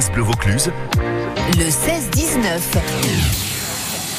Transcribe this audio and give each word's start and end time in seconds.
Vaucluse. 0.00 0.72
Le 1.56 1.66
16-19. 1.66 3.53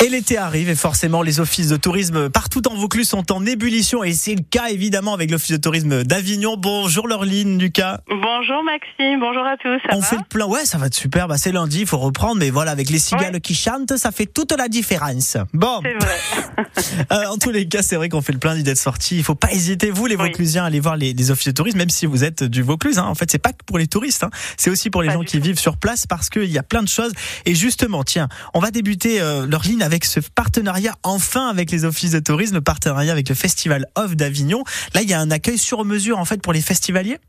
Et 0.03 0.09
l'été 0.09 0.37
arrive 0.37 0.69
et 0.69 0.75
forcément 0.75 1.21
les 1.21 1.39
offices 1.39 1.69
de 1.69 1.77
tourisme 1.77 2.29
partout 2.29 2.61
en 2.67 2.75
Vaucluse 2.75 3.07
sont 3.07 3.31
en 3.31 3.45
ébullition 3.45 4.03
et 4.03 4.13
c'est 4.13 4.35
le 4.35 4.41
cas 4.43 4.67
évidemment 4.69 5.13
avec 5.13 5.31
l'office 5.31 5.51
de 5.51 5.57
tourisme 5.57 6.03
d'Avignon. 6.03 6.57
Bonjour 6.57 7.07
Laureline, 7.07 7.57
Lucas. 7.57 8.01
Bonjour 8.09 8.61
Maxime, 8.63 9.19
bonjour 9.19 9.43
à 9.45 9.55
tous. 9.57 9.79
Ça 9.89 9.95
On 9.95 9.99
va 10.01 10.05
fait 10.05 10.17
le 10.17 10.23
plein, 10.29 10.45
ouais 10.47 10.65
ça 10.65 10.77
va 10.77 10.87
être 10.87 10.93
super, 10.95 11.27
bah, 11.27 11.37
c'est 11.37 11.51
lundi, 11.53 11.81
il 11.81 11.87
faut 11.87 11.97
reprendre 11.97 12.35
mais 12.39 12.49
voilà 12.49 12.71
avec 12.71 12.89
les 12.89 12.99
cigales 12.99 13.33
Ouais. 13.35 13.39
qui 13.41 13.55
chantent 13.55 13.95
ça 13.97 14.11
fait 14.11 14.25
toute 14.25 14.51
la 14.57 14.67
différence. 14.67 15.37
Bon, 15.53 15.79
C'est 15.81 16.05
vrai. 16.05 16.17
euh, 17.11 17.27
en 17.31 17.37
tous 17.37 17.51
les 17.51 17.67
cas 17.67 17.81
c'est 17.81 17.95
vrai 17.95 18.09
qu'on 18.09 18.21
fait 18.21 18.33
le 18.33 18.39
plein 18.39 18.53
d'idées 18.55 18.73
de 18.73 18.77
sortie, 18.77 19.17
il 19.17 19.23
faut 19.23 19.33
pas 19.35 19.51
hésiter 19.53 19.91
vous 19.91 20.05
les. 20.07 20.15
Vauclusiens 20.15 20.63
à 20.63 20.67
aller 20.67 20.79
voir 20.79 20.97
les, 20.97 21.13
les 21.13 21.31
offices 21.31 21.47
de 21.47 21.51
tourisme 21.53 21.77
même 21.77 21.89
si 21.89 22.05
vous 22.05 22.23
êtes 22.23 22.43
du 22.43 22.61
Vaucluse. 22.63 22.99
Hein. 22.99 23.05
En 23.05 23.15
fait 23.15 23.31
c'est 23.31 23.37
pas 23.39 23.51
que 23.53 23.63
pour 23.65 23.77
les 23.77 23.87
touristes, 23.87 24.23
hein. 24.23 24.29
c'est 24.57 24.69
aussi 24.69 24.89
pour 24.89 25.01
les 25.01 25.07
Pas 25.07 25.13
gens 25.15 25.23
qui 25.23 25.37
tout. 25.37 25.43
vivent 25.43 25.59
sur 25.59 25.77
place 25.77 26.05
parce 26.05 26.29
qu'il 26.29 26.51
y 26.51 26.57
a 26.57 26.63
plein 26.63 26.83
de 26.83 26.87
choses. 26.89 27.11
Et 27.45 27.55
justement 27.55 28.03
tiens, 28.03 28.27
on 28.53 28.59
va 28.59 28.71
débuter 28.71 29.21
euh, 29.21 29.45
Laureline 29.47 29.83
avec 29.85 30.03
ce 30.03 30.19
partenariat 30.19 30.95
enfin 31.03 31.47
avec 31.47 31.71
les 31.71 31.85
offices 31.85 32.11
de 32.11 32.19
tourisme, 32.19 32.59
partenariat 32.59 33.11
avec 33.11 33.29
le 33.29 33.35
Festival 33.35 33.85
Off 33.95 34.15
d'Avignon. 34.15 34.63
Là 34.93 35.03
il 35.03 35.09
y 35.09 35.13
a 35.13 35.19
un 35.19 35.31
accueil 35.31 35.57
sur 35.57 35.85
mesure 35.85 36.17
en 36.17 36.25
fait 36.25 36.41
pour 36.41 36.51
les 36.51 36.61
festivaliers? 36.61 37.19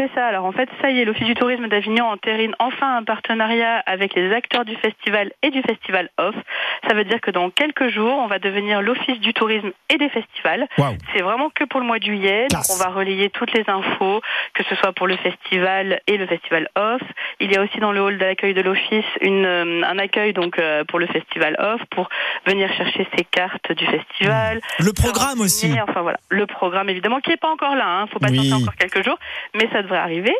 C'est 0.00 0.10
ça. 0.14 0.26
Alors 0.26 0.46
en 0.46 0.52
fait, 0.52 0.66
ça 0.80 0.90
y 0.90 0.98
est, 0.98 1.04
l'Office 1.04 1.26
du 1.26 1.34
tourisme 1.34 1.68
d'Avignon 1.68 2.06
entérine 2.06 2.54
enfin 2.58 2.96
un 2.96 3.04
partenariat 3.04 3.82
avec 3.84 4.14
les 4.14 4.32
acteurs 4.32 4.64
du 4.64 4.74
festival 4.76 5.30
et 5.42 5.50
du 5.50 5.60
festival 5.60 6.08
Off. 6.16 6.34
Ça 6.88 6.94
veut 6.94 7.04
dire 7.04 7.20
que 7.20 7.30
dans 7.30 7.50
quelques 7.50 7.88
jours, 7.88 8.14
on 8.16 8.26
va 8.26 8.38
devenir 8.38 8.80
l'Office 8.80 9.20
du 9.20 9.34
tourisme 9.34 9.70
et 9.90 9.98
des 9.98 10.08
festivals. 10.08 10.66
Waouh. 10.78 10.96
C'est 11.14 11.20
vraiment 11.20 11.50
que 11.50 11.64
pour 11.64 11.80
le 11.80 11.86
mois 11.86 11.98
de 11.98 12.04
juillet. 12.04 12.46
Donc 12.50 12.62
on 12.70 12.82
va 12.82 12.88
relayer 12.88 13.28
toutes 13.28 13.52
les 13.52 13.64
infos, 13.68 14.22
que 14.54 14.64
ce 14.64 14.74
soit 14.76 14.92
pour 14.92 15.06
le 15.06 15.16
festival 15.18 16.00
et 16.06 16.16
le 16.16 16.26
festival 16.26 16.70
Off. 16.76 17.02
Il 17.38 17.52
y 17.52 17.56
a 17.56 17.62
aussi 17.62 17.78
dans 17.78 17.92
le 17.92 18.00
hall 18.00 18.16
d'accueil 18.16 18.54
de 18.54 18.62
l'Office 18.62 19.04
euh, 19.22 19.82
un 19.84 19.98
accueil 19.98 20.32
donc 20.32 20.58
euh, 20.58 20.82
pour 20.84 20.98
le 20.98 21.08
festival 21.08 21.56
Off 21.58 21.82
pour 21.90 22.08
venir 22.46 22.72
chercher 22.72 23.06
ses 23.16 23.24
cartes 23.24 23.70
du 23.72 23.84
festival. 23.84 24.62
Le 24.78 24.92
programme 24.94 25.40
aussi. 25.40 25.70
Enfin 25.86 26.00
voilà, 26.00 26.18
le 26.30 26.46
programme 26.46 26.88
évidemment 26.88 27.20
qui 27.20 27.32
est 27.32 27.36
pas 27.36 27.50
encore 27.50 27.74
là. 27.76 27.86
Hein, 27.86 28.06
faut 28.10 28.18
pas 28.18 28.28
Oui. 28.30 28.50
encore 28.54 28.74
quelques 28.76 29.04
jours, 29.04 29.18
mais 29.54 29.68
ça 29.72 29.82
devrait 29.90 30.02
arriver. 30.02 30.34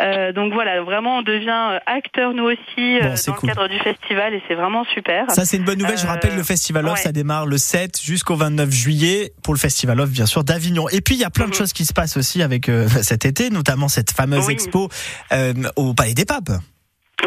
Euh, 0.00 0.32
donc 0.32 0.52
voilà, 0.52 0.82
vraiment 0.82 1.18
on 1.18 1.22
devient 1.22 1.72
euh, 1.74 1.78
acteur 1.86 2.32
nous 2.32 2.44
aussi 2.44 2.58
Bon, 3.00 3.06
euh, 3.06 3.14
dans 3.26 3.32
cool. 3.34 3.48
le 3.50 3.54
cadre 3.54 3.68
du 3.68 3.78
festival 3.78 4.34
et 4.34 4.42
c'est 4.48 4.54
vraiment 4.54 4.84
super. 4.94 5.30
Ça, 5.30 5.44
c'est 5.44 5.56
une 5.58 5.64
bonne 5.64 5.78
nouvelle. 5.78 5.98
Je 5.98 6.06
Euh, 6.06 6.10
rappelle, 6.10 6.34
le 6.34 6.42
Festival 6.42 6.86
Off, 6.86 6.94
ouais. 6.94 7.00
ça 7.00 7.12
démarre 7.12 7.46
le 7.46 7.58
7 7.58 8.00
jusqu'au 8.02 8.34
29 8.36 8.70
juillet 8.70 9.32
pour 9.42 9.54
le 9.54 9.58
Festival 9.58 10.00
Off, 10.00 10.10
bien 10.10 10.26
sûr, 10.26 10.44
d'Avignon. 10.44 10.88
Et 10.88 11.00
puis, 11.00 11.14
il 11.14 11.20
y 11.20 11.24
a 11.24 11.30
plein 11.30 11.44
de 11.44 11.50
Mhm. 11.50 11.56
choses 11.56 11.72
qui 11.72 11.84
se 11.84 11.92
passent 11.92 12.16
aussi 12.16 12.42
avec 12.42 12.68
euh, 12.68 12.88
cet 13.02 13.24
été, 13.26 13.50
notamment 13.50 13.88
cette 13.88 14.10
fameuse 14.12 14.46
Oui. 14.46 14.54
expo 14.54 14.88
euh, 15.32 15.52
au 15.76 15.92
Palais 15.94 16.14
des 16.14 16.24
Papes. 16.24 16.50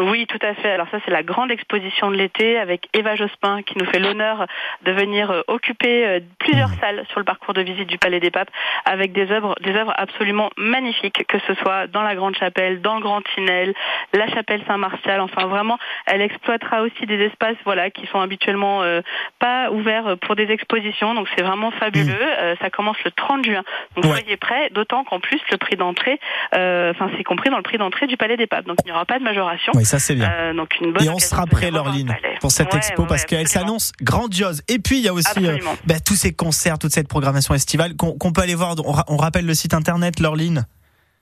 Oui, 0.00 0.26
tout 0.26 0.38
à 0.42 0.54
fait. 0.54 0.70
Alors 0.72 0.86
ça, 0.90 0.98
c'est 1.04 1.10
la 1.10 1.22
grande 1.22 1.50
exposition 1.50 2.10
de 2.10 2.16
l'été 2.16 2.58
avec 2.58 2.88
Eva 2.92 3.14
Jospin 3.16 3.62
qui 3.62 3.78
nous 3.78 3.86
fait 3.86 3.98
l'honneur 3.98 4.46
de 4.84 4.92
venir 4.92 5.30
euh, 5.30 5.40
occuper 5.46 6.06
euh, 6.06 6.20
plusieurs 6.38 6.68
Mmh. 6.68 6.80
salles 6.80 7.04
sur 7.10 7.20
le 7.20 7.24
parcours 7.24 7.54
de 7.54 7.62
visite 7.62 7.88
du 7.88 7.96
Palais 7.96 8.20
des 8.20 8.30
Papes 8.30 8.50
avec 8.84 9.12
des 9.12 9.30
œuvres, 9.30 9.54
des 9.62 9.72
œuvres 9.74 9.92
absolument 9.96 10.50
magnifiques, 10.56 11.24
que 11.26 11.38
ce 11.46 11.54
soit 11.54 11.86
dans 11.86 12.02
la 12.02 12.14
Grande 12.14 12.36
Chapelle, 12.36 12.80
dans 12.82 12.96
le 12.96 13.00
Grand 13.00 13.22
Tinel, 13.22 13.72
la 14.12 14.28
Chapelle 14.28 14.62
Saint-Martial. 14.66 15.20
Enfin, 15.20 15.46
vraiment, 15.46 15.78
elle 16.06 16.20
exploitera 16.20 16.82
aussi 16.82 17.06
des 17.06 17.20
espaces, 17.24 17.56
voilà, 17.64 17.90
qui 17.90 18.06
sont 18.08 18.20
habituellement 18.20 18.82
euh, 18.82 19.00
pas 19.38 19.70
ouverts 19.70 20.16
pour 20.20 20.34
des 20.36 20.50
expositions. 20.50 21.14
Donc 21.14 21.28
c'est 21.36 21.42
vraiment 21.42 21.70
fabuleux. 21.70 22.14
Euh, 22.20 22.54
ça 22.60 22.68
commence 22.70 23.02
le 23.04 23.10
30 23.12 23.44
juin. 23.44 23.62
Donc 23.94 24.04
Mmh. 24.04 24.08
Ouais. 24.08 24.20
soyez 24.20 24.36
prêts. 24.36 24.68
D'autant 24.72 25.04
qu'en 25.04 25.20
plus, 25.20 25.40
le 25.50 25.56
prix 25.56 25.76
d'entrée, 25.76 26.18
euh, 26.54 26.90
enfin, 26.90 27.10
c'est 27.16 27.24
compris 27.24 27.48
dans 27.50 27.56
le 27.56 27.62
prix 27.62 27.78
d'entrée 27.78 28.06
du 28.06 28.16
Palais 28.16 28.36
des 28.36 28.46
Papes. 28.46 28.66
Donc 28.66 28.76
il 28.84 28.86
n'y 28.86 28.92
aura 28.92 29.04
pas 29.06 29.18
de 29.18 29.24
majoration. 29.24 29.72
Ça, 29.86 29.98
c'est 29.98 30.14
bien. 30.14 30.30
Euh, 30.30 30.54
donc 30.54 30.68
une 30.80 30.92
bonne 30.92 31.02
Et 31.04 31.08
on 31.08 31.18
sera 31.18 31.46
prêt, 31.46 31.70
Laureline, 31.70 32.14
pour 32.40 32.50
cette 32.52 32.72
Ouais, 32.72 32.78
expo 32.78 33.02
ouais, 33.02 33.08
parce 33.08 33.24
qu'elle 33.24 33.48
s'annonce 33.48 33.92
grandiose. 34.02 34.62
Et 34.68 34.78
puis, 34.78 34.98
il 34.98 35.04
y 35.04 35.08
a 35.08 35.14
aussi 35.14 35.46
euh, 35.46 35.56
bah, 35.86 36.00
tous 36.00 36.14
ces 36.16 36.32
concerts, 36.32 36.78
toute 36.78 36.92
cette 36.92 37.08
programmation 37.08 37.54
estivale 37.54 37.96
qu'on 37.96 38.32
peut 38.32 38.42
aller 38.42 38.54
voir. 38.54 38.74
On, 38.84 38.92
ra- 38.92 39.04
on 39.08 39.16
rappelle 39.16 39.46
le 39.46 39.54
site 39.54 39.72
internet, 39.74 40.20
Laureline? 40.20 40.66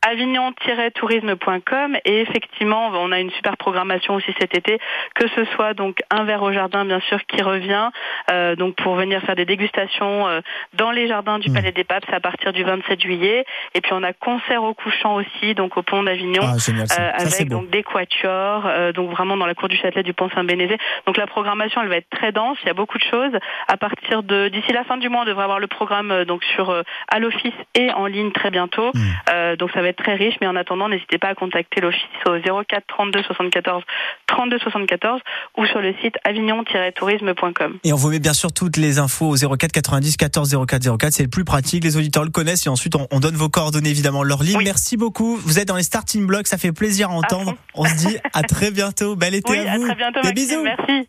avignon-tourisme.com 0.07 1.97
et 2.05 2.21
effectivement 2.21 2.91
on 2.93 3.13
a 3.13 3.21
une 3.21 3.31
super 3.31 3.57
programmation 3.57 4.15
aussi 4.15 4.33
cet 4.39 4.57
été 4.57 4.79
que 5.15 5.29
ce 5.29 5.45
soit 5.55 5.75
donc 5.75 6.01
un 6.11 6.25
verre 6.25 6.43
au 6.43 6.53
jardin 6.53 6.85
bien 6.85 7.01
sûr 7.01 7.25
qui 7.27 7.43
revient 7.43 7.91
euh, 8.31 8.57
donc 8.57 8.75
pour 8.77 8.95
venir 8.95 9.23
faire 9.23 9.37
des 9.37 9.47
dégustations 9.47 10.29
euh, 10.29 10.41
dans 10.75 10.91
les 10.91 11.09
jardins 11.09 11.39
du 11.39 11.51
Mm. 11.51 11.55
Palais 11.55 11.73
des 11.73 11.85
Papes 11.85 12.05
à 12.13 12.21
partir 12.21 12.53
du 12.53 12.65
27 12.65 13.01
juillet 13.01 13.45
et 13.75 13.81
puis 13.81 13.93
on 13.93 14.03
a 14.03 14.13
concert 14.13 14.63
au 14.63 14.75
couchant 14.75 15.17
aussi 15.17 15.55
donc 15.55 15.77
au 15.77 15.83
pont 15.83 16.03
d'Avignon 16.03 16.43
Ah, 16.43 16.57
euh, 16.69 17.11
avec 17.15 17.49
donc 17.49 17.71
des 17.71 17.83
quatuors, 17.83 18.67
euh, 18.67 18.93
donc 18.93 19.11
vraiment 19.11 19.37
dans 19.37 19.47
la 19.47 19.55
cour 19.55 19.69
du 19.69 19.77
Châtelet 19.77 20.03
du 20.03 20.13
Pont 20.13 20.29
Saint-Bénézé. 20.31 20.77
Donc 21.07 21.17
la 21.17 21.27
programmation, 21.27 21.83
elle 21.83 21.89
va 21.89 21.97
être 21.97 22.11
très 22.11 22.33
dense. 22.33 22.59
Il 22.63 22.67
y 22.67 22.71
a 22.71 22.75
beaucoup 22.75 22.99
de 22.99 23.05
choses. 23.05 23.33
À 23.69 23.77
partir 23.77 24.23
de 24.23 24.49
d'ici 24.49 24.73
la 24.73 24.85
fin 24.85 24.97
du 24.97 25.09
mois, 25.09 25.23
on 25.23 25.25
devrait 25.25 25.45
avoir 25.45 25.61
le 25.61 25.67
programme 25.67 26.11
euh, 26.11 26.25
donc 26.25 26.43
sur 26.45 26.71
euh, 26.71 26.83
à 27.09 27.19
l'office 27.19 27.55
et 27.75 27.93
en 27.93 28.07
ligne 28.07 28.33
très 28.33 28.51
bientôt. 28.51 28.91
Mm. 28.95 29.01
Euh, 29.31 29.57
donc 29.57 29.71
ça 29.73 29.83
va 29.83 29.89
être 29.89 29.94
très 29.95 30.15
riche. 30.15 30.35
Mais 30.41 30.47
en 30.47 30.57
attendant, 30.57 30.89
n'hésitez 30.89 31.19
pas 31.19 31.29
à 31.29 31.35
contacter 31.35 31.81
l'office 31.81 32.03
au 32.27 32.33
04 32.65 32.85
32 32.87 33.23
74 33.23 33.83
32 34.27 34.59
74 34.59 35.21
ou 35.57 35.67
sur 35.67 35.81
le 35.81 35.95
site 36.03 36.17
avignon-tourisme.com. 36.25 37.79
Et 37.85 37.93
on 37.93 37.97
vous 37.97 38.11
met 38.11 38.19
bien 38.19 38.33
sûr 38.35 38.53
toutes 38.53 38.77
les 38.77 38.99
infos 38.99 39.29
au 39.43 39.57
04 39.57 39.73
90 39.73 40.17
14 40.17 40.57
04 40.67 40.97
04. 40.99 41.13
C'est 41.13 41.23
le 41.23 41.29
plus 41.29 41.45
pratique. 41.45 41.85
Les 41.85 41.97
auditeurs 41.97 42.25
le 42.25 42.31
connaissent. 42.31 42.67
Et 42.67 42.71
ensuite, 42.71 42.95
on, 42.97 43.07
on 43.11 43.21
donne 43.21 43.35
vos 43.37 43.49
coordonnées, 43.49 43.91
évidemment. 43.91 44.23
Laureline, 44.23 44.57
Oui. 44.59 44.65
merci 44.65 44.97
beaucoup. 44.97 45.37
Vous 45.37 45.59
êtes 45.59 45.69
dans 45.69 45.77
les 45.77 45.83
starting 45.83 46.27
blocks. 46.27 46.47
Ça 46.47 46.59
fait 46.59 46.73
plaisir 46.73 47.11
à 47.11 47.13
entendre. 47.15 47.51
fond. 47.53 47.57
On 47.75 47.85
se 47.85 47.95
dit 47.97 48.17
à 48.33 48.43
très 48.43 48.71
bientôt. 48.71 49.17
Bel 49.17 49.35
été 49.35 49.53
Oui, 49.53 49.59
à 49.67 49.73
à 49.73 49.77
vous. 49.79 49.87
très 49.87 49.95
bientôt, 49.97 50.21
Des 50.23 50.29
Maxime. 50.29 50.35
bisous. 50.35 50.63
Merci. 50.63 51.09